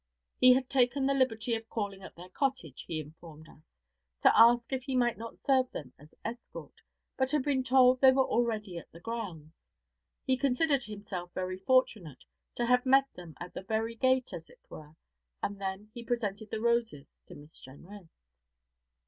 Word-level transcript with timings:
He 0.39 0.53
had 0.53 0.67
taken 0.67 1.05
the 1.05 1.13
liberty 1.13 1.53
of 1.53 1.69
calling 1.69 2.01
at 2.01 2.15
their 2.15 2.29
cottage, 2.29 2.85
he 2.87 2.99
informed 2.99 3.47
us, 3.47 3.69
to 4.23 4.35
ask 4.35 4.63
if 4.73 4.81
he 4.85 4.95
might 4.95 5.15
not 5.15 5.37
serve 5.45 5.69
them 5.73 5.93
as 5.99 6.15
escort, 6.25 6.81
but 7.17 7.29
had 7.29 7.43
been 7.43 7.63
told 7.63 8.01
that 8.01 8.07
they 8.07 8.11
were 8.11 8.25
already 8.25 8.79
at 8.79 8.91
the 8.91 8.99
grounds. 8.99 9.53
He 10.25 10.37
considered 10.37 10.85
himself 10.85 11.31
very 11.35 11.59
fortunate 11.59 12.25
to 12.55 12.65
have 12.65 12.83
met 12.83 13.13
them 13.13 13.35
at 13.39 13.53
the 13.53 13.61
very 13.61 13.93
gate, 13.93 14.33
as 14.33 14.49
it 14.49 14.61
were; 14.71 14.95
and 15.43 15.61
then 15.61 15.91
he 15.93 16.03
presented 16.03 16.49
the 16.49 16.61
roses 16.61 17.15
to 17.27 17.35
Miss 17.35 17.59
Jenrys. 17.61 18.09